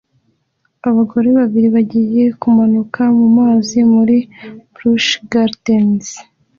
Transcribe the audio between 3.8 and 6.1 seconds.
muri Busch Gardens